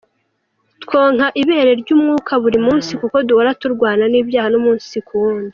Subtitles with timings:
[0.83, 5.49] Twonka ibere ry’Umwuka buri munsi kuko duhora turwana n’ibyaha umunsi ku wundi.